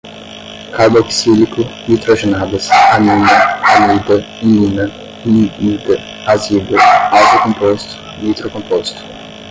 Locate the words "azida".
6.31-6.77